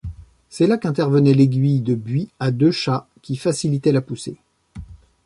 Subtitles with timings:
[0.49, 4.37] C'est là qu'intervenait l'aiguille de buis à deux chas qui facilitait la poussée.